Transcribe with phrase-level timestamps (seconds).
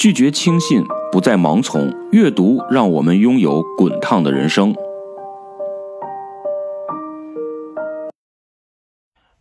[0.00, 1.94] 拒绝轻信，不再盲从。
[2.10, 4.74] 阅读让我们拥有滚烫的人生。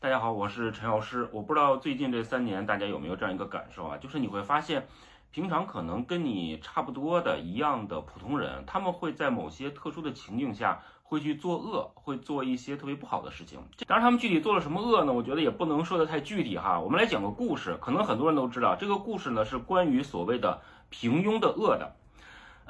[0.02, 1.26] 大家好，我是陈老师。
[1.32, 4.86] 我不知道最近这三年大家有没有这样一个感受啊，就是你会发现，
[5.32, 10.82] 平常可能跟你差不多的一样的普通人，他们会在某些特殊的情境下。
[11.02, 13.60] 会去做恶，会做一些特别不好的事情。
[13.88, 15.12] 当然，他们具体做了什么恶呢？
[15.12, 16.80] 我觉得也不能说的太具体哈。
[16.80, 20.62] 我们来讲个故事，可能很多人都知道，这个故事呢是关于所谓的
[20.92, 21.96] 平庸的恶的。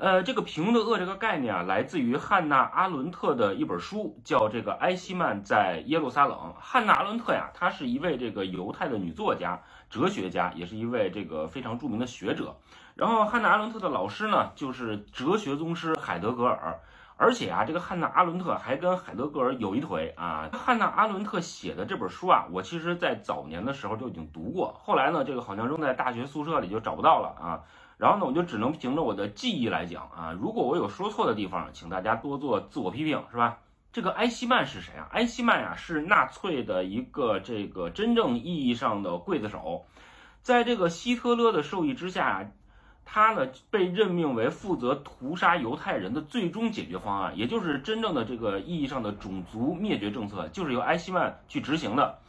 [0.01, 6.37] 呃，这个平庸的恶这个概念啊，来自于汉娜·阿伦特的一本书，叫这个《埃希曼在耶路撒冷》。
[6.57, 9.59] 汉娜·阿伦特呀，她是一位这个犹太的女作家、
[9.89, 12.55] 哲学家，也是一位这个非常著名的学者。
[12.95, 16.79] 然后，汉娜·阿伦特的老师呢，就是哲学宗师海德格尔。
[17.17, 20.49] 而且啊，这个汉娜·阿伦特还跟海德格尔有一腿啊。
[20.53, 27.59] 汉娜·阿伦特写的这本书啊，我其实在早年的时候就已经读过，后来呢，这个好像扔在大学宿舍里就找不到了啊。
[27.99, 30.31] 然后呢，我就只能凭着我的记忆来讲啊。
[30.31, 33.57] 如果我有说错的地方，请大家多做自我批评，是吧？
[33.91, 35.09] 这个埃希曼是谁啊？
[35.11, 39.85] 埃希曼呀，是纳粹的一个这个真正意义上的刽子手，
[40.41, 42.49] 在这个希特勒的授意之下。
[43.11, 52.19] 他呢被任命为负责屠杀犹太人的最终解决方案，也就是真正的这个意义上的种族灭绝政策，就是由埃希曼去执行的。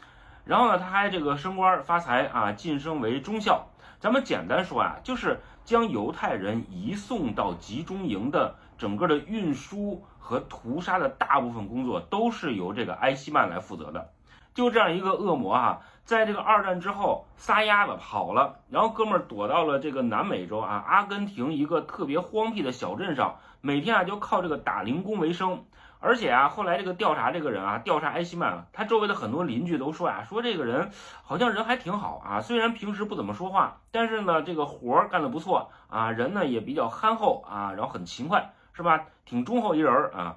[0.47, 3.69] 然后呢，他还这个升官发财啊，晋升为中校。
[3.99, 5.39] 咱们简单说啊，就是
[5.71, 14.11] 将犹太人移送到集中营的整个的运输和屠杀的大部分工作，都是由这个埃希曼来负责的。
[14.53, 25.67] 就这样一个恶魔啊，在这个二战之后撒丫子跑了，然后哥们儿躲到了这个南美洲啊，阿根廷一个特别荒僻的小镇上，每天啊就靠这个打零工为生。
[26.01, 30.91] 而且啊，后来这个调查这个人啊，调查埃希曼，他周围的很多邻居都说啊，说这个人
[31.23, 39.05] 好像人还挺好啊，虽然平时不怎么说话，但是呢这个活儿干得不错啊，人呢也比较憨厚啊，然后很勤快，是吧？
[39.27, 40.37] 挺忠厚一人儿啊。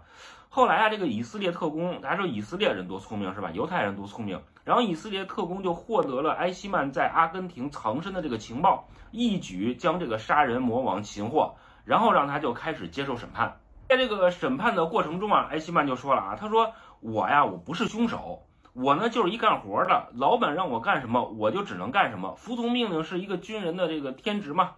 [0.49, 3.49] 后来啊，这个以色列特工，大家说以色列人多聪明是吧？
[3.51, 4.41] 犹太人多聪明。
[4.65, 11.55] 然后以色列特工就获得了埃希曼在阿根廷藏身的这个情报，一举将这个杀人魔王擒获，
[11.85, 13.57] 然后让他就开始接受审判。
[13.87, 24.71] 在这个审判的过程中啊，埃希曼就说了啊，他说我呀，我不是凶手，我呢就是一干活的，老板让我干什么我就只能干什么，服从命令是一个军人的这个天职嘛。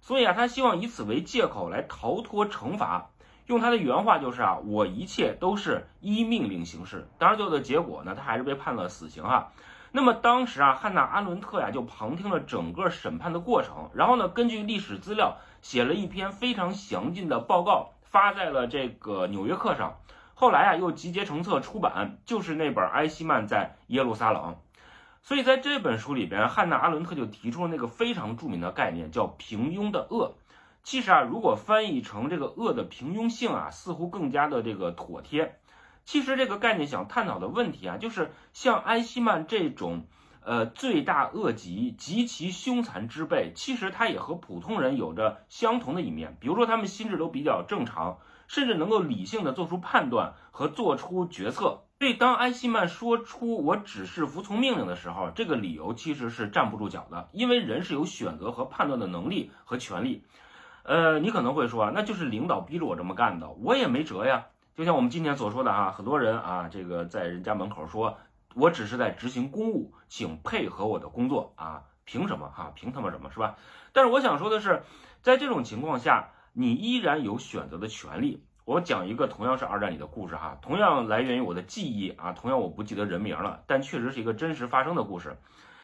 [0.00, 3.10] 所以啊，他希望以此为借口来逃脱惩罚。
[3.46, 7.08] 用他的原话就是啊，我一切都是依命令行事。
[7.18, 9.48] 当然，最后的结果呢，他还是被判了死刑啊。
[9.90, 19.98] 那么当时啊，汉娜·阿伦特呀就旁听了整个审判的过程，然后呢，根据历史资料写了一篇非常详尽的报告，发在了这个《纽约客》上。
[20.34, 24.42] 后来啊，又集结成册出版，就是那本《埃希曼在耶路撒冷》。
[25.20, 30.36] 所以在这本书里边，汉娜·阿伦特就提出了那个非常著名的概念，叫“平庸的恶”。
[30.84, 35.58] 其实啊，如果翻译成这个恶的平庸性啊，似乎更加的这个妥帖。
[36.04, 40.06] 其实这个概念想探讨的问题啊，就是像埃希曼这种，
[40.40, 46.36] 呃，罪大恶极、极其凶残之辈，其实他也和普通人有着相同的一面。
[46.40, 51.82] 比如说，他们心智都比较正常，甚至能够理性的做出判断和做出决策。
[51.98, 60.24] 所以，当埃希曼说出“我只是服从命令”的时候，这个理由其实是站不住脚的，因为人是有选择和判断的能力和权利。
[60.84, 64.46] 呃，你可能会说，那就是领导逼着我这么干的，我也没辙呀。
[64.76, 68.16] 就像我们今天所说的哈，很多人啊，这个在人家门口说，
[68.54, 72.72] 我只是在执行公务，请配合我的工作啊，凭什么哈？
[72.74, 73.56] 凭他妈什么是吧？
[73.92, 74.82] 但是我想说的是，
[75.22, 78.42] 在这种情况下，你依然有选择的权利。
[78.64, 85.38] 我讲一个同样是二战里的故事哈，同样来源于我的记忆啊，同样我不记得人名了，但确实是一个真实发生的故事。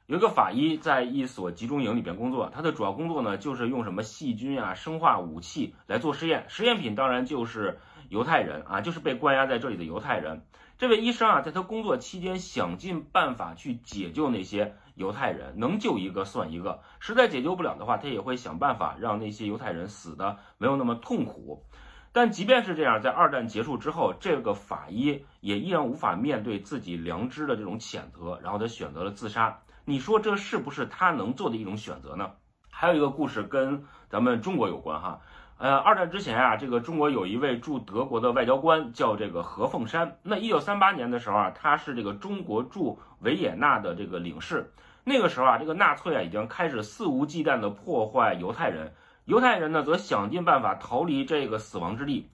[0.06, 7.78] 有一个法医在一所集中营里边工作，他的主要工作呢就是用什么细菌啊、生化武器来做实验，实验品当然就是
[8.10, 10.44] 犹太人啊，就是被关押在这里的犹太人。
[10.76, 21.64] 这位医生啊，在他工作期间想尽办法去解救那些犹太人，能救一个算一个，实在解救不了的话，他也会想办法让那些犹太人死的没有那么痛苦。
[22.12, 29.60] 但即便是这样，在二战结束之后，这个法医也依然无法面对自己良知的这种谴责，然后他选择了自杀。
[29.84, 32.32] 你说这是不是他能做的一种选择呢？
[32.70, 35.20] 还有一个故事跟咱们中国有关哈，
[35.56, 40.16] 呃，二战之前啊，这个中国有一位驻德国的外交官叫这个何凤山。
[40.22, 44.72] 那一九三八年的时候啊，他是这个中国驻维也纳的这个领事。
[45.04, 48.92] 那个时候啊，这个纳粹啊已经开始肆无忌惮地破坏犹太人，
[49.26, 52.28] 犹太人呢则想尽办法逃离这个死亡之地。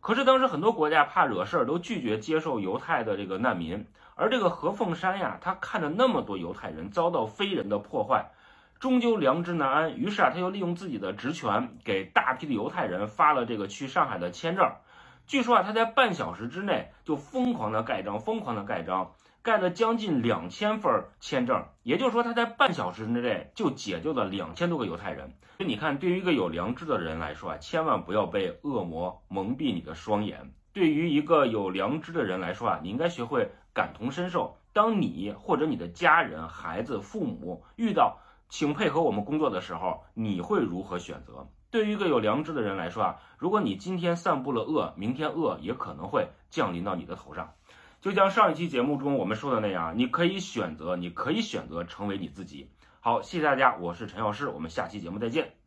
[0.00, 3.86] 可是当时很多国家怕惹事儿，都拒绝接受犹太的这个难民。
[4.14, 8.30] 而这个何凤山呀，他看着那么多犹太人遭到非人的破坏，
[8.82, 9.96] 终究良知难安。
[9.96, 14.72] 于是啊，他又利用自己的职权，给大批的犹太人发了这个去上海的签证。
[15.28, 21.64] 据说啊，他在半小时之内就疯狂的盖章，疯狂的盖章，盖了将近两千份签证。
[21.84, 25.32] 也就是说，他在半小时之内就解救了两千多个犹太人。
[25.58, 30.52] 所以你看，对于一个有良知的人来说啊，千万不要被恶魔蒙蔽你的双眼。
[30.72, 34.56] 对于一个有良知的人来说啊，你应该学会感同身受。
[34.72, 38.18] 当你或者你的家人、孩子、父母遇到
[38.52, 41.48] 请配合我们工作的时候，你会如何选择？
[41.70, 47.54] 对于一个有良知的人来说啊，如果你今天散布了恶，明天恶也可能会降临到你的头上。
[48.02, 52.68] 就像上一期节目中我们说的那样，你可以选择，你可以选择成为你自己。
[53.00, 55.61] 好，谢谢大家，我是陈老师，我们下期节目再见。